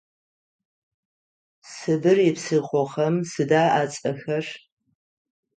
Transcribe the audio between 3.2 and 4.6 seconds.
сыда ацӏэхэр?